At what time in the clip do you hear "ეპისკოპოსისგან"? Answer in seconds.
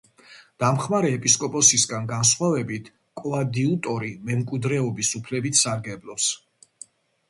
1.17-2.09